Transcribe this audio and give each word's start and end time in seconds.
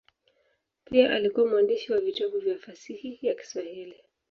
Pia 0.85 1.13
alikuwa 1.15 1.47
mwandishi 1.47 1.93
wa 1.93 1.99
vitabu 2.01 2.39
vya 2.39 2.57
fasihi 2.57 3.19
ya 3.21 3.35
Kiswahili. 3.35 3.95